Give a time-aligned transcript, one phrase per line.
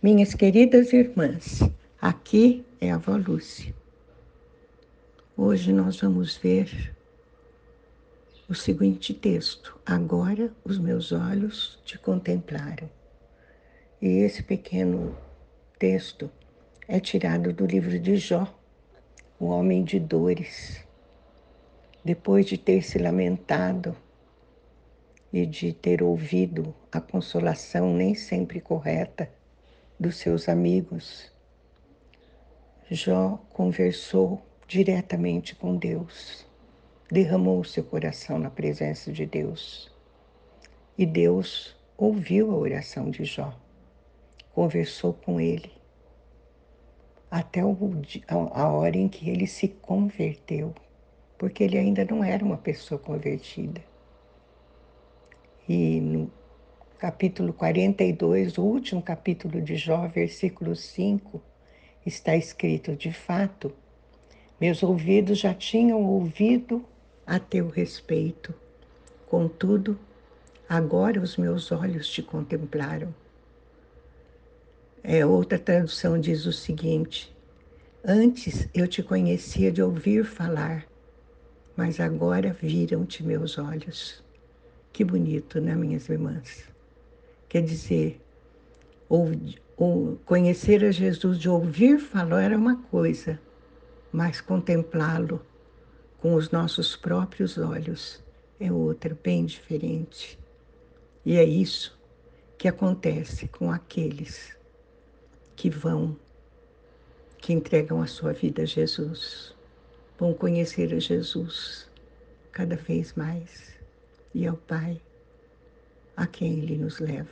[0.00, 1.58] Minhas queridas irmãs,
[2.00, 3.74] aqui é a avó Lúcia.
[5.36, 6.94] Hoje nós vamos ver
[8.48, 12.88] o seguinte texto: Agora os meus olhos te contemplaram.
[14.00, 15.18] E esse pequeno
[15.80, 16.30] texto
[16.86, 18.56] é tirado do livro de Jó,
[19.36, 20.80] o homem de dores.
[22.04, 23.96] Depois de ter se lamentado
[25.32, 29.36] e de ter ouvido a consolação nem sempre correta
[29.98, 31.28] dos seus amigos,
[32.88, 36.46] Jó conversou diretamente com Deus,
[37.10, 39.90] derramou seu coração na presença de Deus.
[40.96, 43.58] E Deus ouviu a oração de Jó,
[44.54, 45.72] conversou com ele,
[47.28, 50.72] até a hora em que ele se converteu,
[51.36, 53.82] porque ele ainda não era uma pessoa convertida.
[55.68, 56.30] E no
[56.98, 61.40] capítulo 42, o último capítulo de Jó, versículo 5,
[62.04, 63.72] está escrito: De fato,
[64.60, 66.84] meus ouvidos já tinham ouvido
[67.24, 68.52] a teu respeito,
[69.28, 69.96] contudo,
[70.68, 73.14] agora os meus olhos te contemplaram.
[75.00, 77.32] É, outra tradução diz o seguinte:
[78.04, 80.84] Antes eu te conhecia de ouvir falar,
[81.76, 84.20] mas agora viram-te meus olhos.
[84.92, 86.76] Que bonito, né, minhas irmãs?
[87.48, 88.20] Quer dizer,
[89.08, 89.30] ou,
[89.76, 93.40] ou, conhecer a Jesus de ouvir falar era uma coisa,
[94.12, 95.40] mas contemplá-lo
[96.18, 98.22] com os nossos próprios olhos
[98.60, 100.38] é outra, bem diferente.
[101.24, 101.98] E é isso
[102.58, 104.56] que acontece com aqueles
[105.54, 106.16] que vão,
[107.38, 109.54] que entregam a sua vida a Jesus,
[110.18, 111.88] vão conhecer a Jesus
[112.52, 113.78] cada vez mais
[114.34, 115.00] e ao Pai
[116.18, 117.30] a quem Ele nos leva.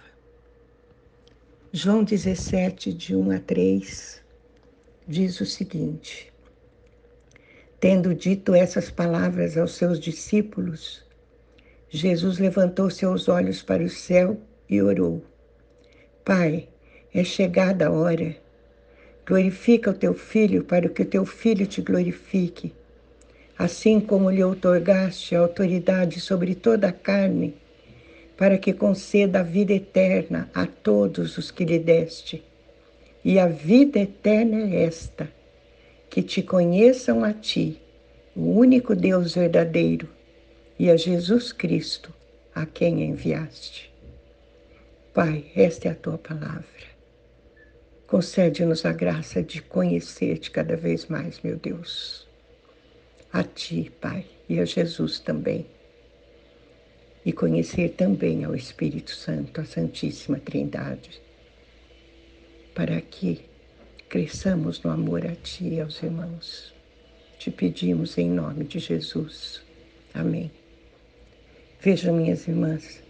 [1.73, 4.23] João 17, de 1 a 3,
[5.09, 6.33] diz o seguinte:
[7.81, 11.05] Tendo dito essas palavras aos seus discípulos,
[11.89, 15.25] Jesus levantou seus olhos para o céu e orou:
[16.25, 16.69] Pai,
[17.13, 18.37] é chegada a hora.
[19.27, 22.73] Glorifica o teu filho para que o teu filho te glorifique,
[23.59, 27.53] assim como lhe outorgaste a autoridade sobre toda a carne
[28.37, 32.43] para que conceda a vida eterna a todos os que lhe deste.
[33.25, 35.29] E a vida eterna é esta:
[36.11, 37.81] que te conheçam a ti,
[38.35, 40.09] o único Deus verdadeiro,
[40.79, 42.13] e a Jesus Cristo,
[42.55, 43.93] a quem enviaste.
[45.15, 46.65] Pai, esta é a tua palavra.
[48.07, 52.29] Concede-nos a graça de conhecer-te cada vez mais, meu Deus.
[53.33, 55.67] A ti, Pai, e a Jesus também
[57.27, 61.21] e conhecer também ao Espírito Santo, a Santíssima Trindade,
[62.73, 63.41] para que
[64.09, 66.73] cresçamos no amor a Ti e aos irmãos.
[67.37, 69.61] Te pedimos em nome de Jesus.
[70.15, 70.53] Amém.
[71.81, 73.03] Vejam, minhas irmãs,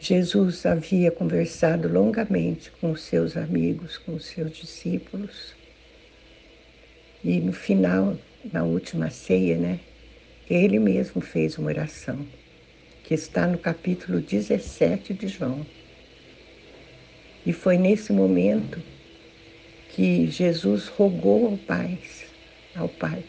[0.00, 5.54] Jesus havia conversado longamente com os seus amigos, com os seus discípulos,
[7.22, 8.16] e no final,
[8.50, 9.80] na última ceia, né,
[10.48, 12.26] ele mesmo fez uma oração
[13.04, 15.66] que está no capítulo 17 de João.
[17.44, 18.80] E foi nesse momento
[19.90, 21.98] que Jesus rogou ao Pai,
[22.74, 23.24] ao Pai,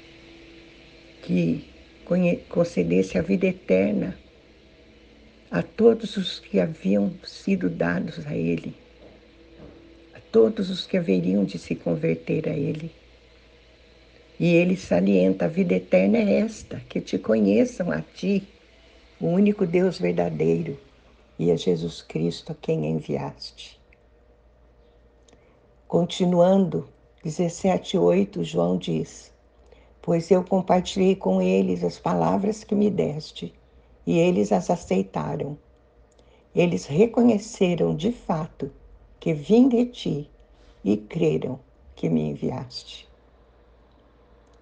[1.23, 1.65] que
[2.49, 4.17] concedesse a vida eterna
[5.49, 8.73] a todos os que haviam sido dados a Ele,
[10.15, 12.91] a todos os que haveriam de se converter a Ele.
[14.39, 18.43] E ele salienta: a vida eterna é esta, que te conheçam a Ti,
[19.23, 20.77] o único Deus verdadeiro,
[21.39, 23.79] e a Jesus Cristo a quem enviaste.
[25.87, 26.89] Continuando,
[27.23, 29.31] 17,8, João diz:
[30.01, 33.53] Pois eu compartilhei com eles as palavras que me deste,
[34.05, 35.57] e eles as aceitaram.
[36.53, 38.69] Eles reconheceram de fato
[39.21, 40.29] que vim de ti
[40.83, 41.61] e creram
[41.95, 43.07] que me enviaste.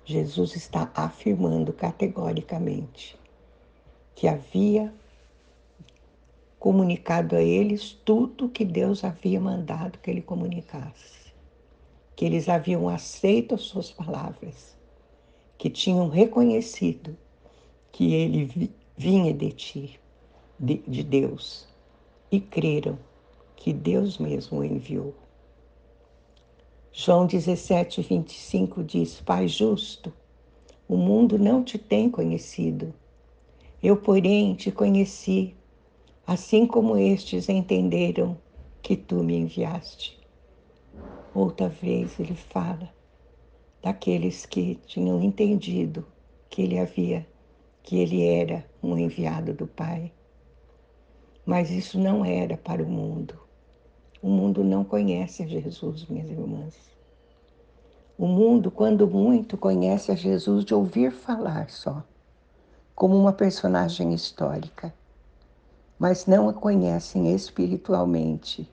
[0.05, 3.19] Jesus está afirmando categoricamente
[4.21, 4.93] que havia
[6.59, 11.33] comunicado a eles tudo que Deus havia mandado que ele comunicasse.
[12.15, 14.77] Que eles haviam aceito as suas palavras,
[15.57, 17.17] que tinham reconhecido
[17.91, 19.99] que ele vinha de ti,
[20.59, 21.67] de, de Deus,
[22.31, 22.99] e creram
[23.55, 25.15] que Deus mesmo o enviou.
[26.91, 30.13] João 17, 25 diz: Pai justo,
[30.87, 32.93] o mundo não te tem conhecido,
[33.83, 35.55] eu, porém, te conheci,
[36.25, 38.37] assim como estes entenderam
[38.81, 40.19] que tu me enviaste.
[41.33, 42.89] Outra vez ele fala
[43.81, 46.05] daqueles que tinham entendido
[46.49, 47.25] que ele havia,
[47.81, 50.11] que ele era um enviado do Pai.
[51.43, 53.39] Mas isso não era para o mundo.
[54.21, 56.75] O mundo não conhece a Jesus, minhas irmãs.
[58.15, 62.03] O mundo, quando muito, conhece a Jesus de ouvir falar só,
[63.01, 64.93] como uma personagem histórica,
[65.97, 68.69] mas não a conhecem espiritualmente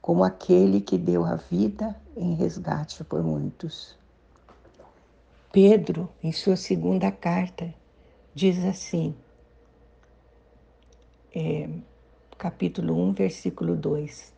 [0.00, 3.96] como aquele que deu a vida em resgate por muitos.
[5.52, 7.72] Pedro, em sua segunda carta,
[8.34, 9.14] diz assim,
[11.32, 11.68] é,
[12.36, 14.32] capítulo 1, versículo 2: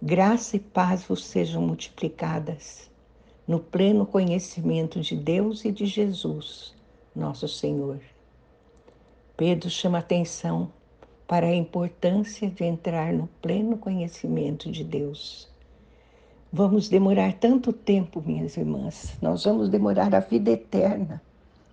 [0.00, 2.90] Graça e paz vos sejam multiplicadas
[3.46, 6.77] no pleno conhecimento de Deus e de Jesus,
[7.18, 8.00] nosso Senhor.
[9.36, 10.70] Pedro chama atenção
[11.26, 15.48] para a importância de entrar no pleno conhecimento de Deus.
[16.50, 21.20] Vamos demorar tanto tempo, minhas irmãs, nós vamos demorar a vida eterna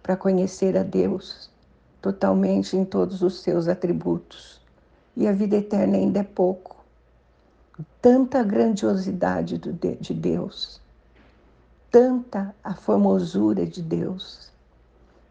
[0.03, 1.49] para conhecer a Deus
[2.01, 4.61] totalmente em todos os seus atributos.
[5.15, 6.83] E a vida eterna ainda é pouco.
[8.01, 10.81] Tanta grandiosidade de Deus,
[11.89, 14.51] tanta a formosura de Deus,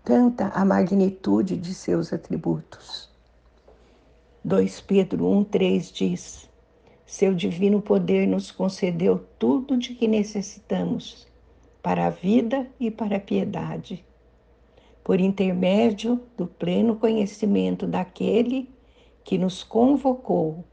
[0.05, 3.09] tanta a magnitude de seus atributos.
[4.45, 6.51] 2 Pedro 1,3 diz:
[7.07, 11.27] Seu divino poder nos concedeu tudo de que necessitamos
[11.83, 14.05] para a vida e para a piedade,
[15.03, 18.69] por intermédio do pleno conhecimento daquele
[19.25, 20.65] que nos convocou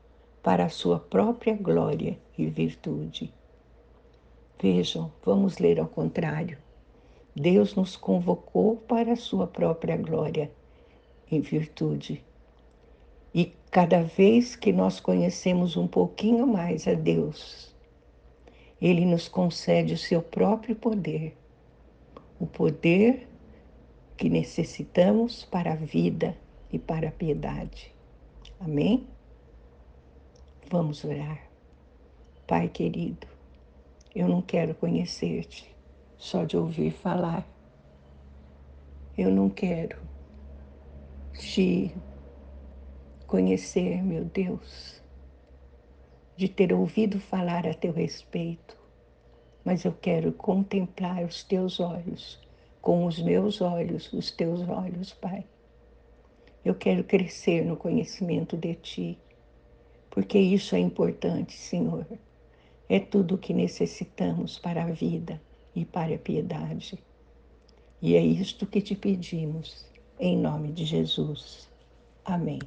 [0.44, 3.34] para a sua própria glória e virtude.
[4.62, 6.58] Vejam, vamos ler ao contrário.
[7.36, 10.52] Deus nos convocou para a sua própria glória
[11.32, 12.24] e virtude.
[13.34, 17.74] E cada vez que nós conhecemos um pouquinho mais a Deus,
[18.82, 21.38] Ele nos concede o seu próprio poder,
[22.38, 23.28] o poder
[24.18, 26.38] que necessitamos para a vida
[26.72, 27.94] e para a piedade.
[28.60, 29.08] Amém?
[30.70, 31.50] Vamos orar.
[32.46, 33.26] Pai querido,
[34.14, 35.74] eu não quero conhecer-te
[36.22, 37.44] só de ouvir falar.
[39.18, 39.98] Eu não quero
[41.34, 41.92] te
[43.26, 45.02] conhecer, meu Deus,
[46.38, 48.78] de ter ouvido falar a teu respeito,
[49.66, 52.40] mas eu quero contemplar os teus olhos,
[52.84, 55.44] com os meus olhos, os teus olhos, Pai.
[56.64, 59.20] Eu quero crescer no conhecimento de Ti,
[60.12, 62.06] porque isso é importante, Senhor.
[62.88, 65.42] É tudo o que necessitamos para a vida
[65.76, 66.98] e para a piedade.
[68.02, 69.86] E é isto que te pedimos,
[70.20, 71.70] em nome de Jesus.
[72.26, 72.60] Amém.